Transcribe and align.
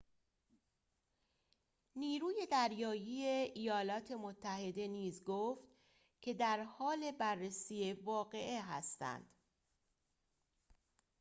نیروی 1.95 2.47
دریایی 2.51 3.23
ایالات 3.55 4.11
متحده 4.11 4.87
نیز 4.87 5.23
گفت 5.23 5.63
که 6.21 6.33
درحال 6.33 7.11
بررسی 7.11 7.93
واقعه 7.93 8.61
هستند 8.61 9.29